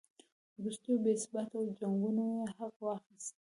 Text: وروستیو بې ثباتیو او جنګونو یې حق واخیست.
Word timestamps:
وروستیو 0.59 1.01
بې 1.03 1.11
ثباتیو 1.23 1.59
او 1.61 1.67
جنګونو 1.79 2.23
یې 2.35 2.45
حق 2.57 2.75
واخیست. 2.85 3.33